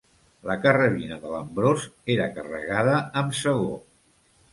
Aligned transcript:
La 0.51 0.53
carrabina 0.61 1.17
de 1.25 1.33
l'Ambròs 1.33 1.85
era 2.13 2.25
carregada 2.39 2.95
amb 3.23 3.37
segó. 3.41 3.77